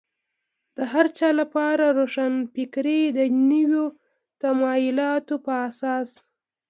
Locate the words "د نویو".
3.17-3.85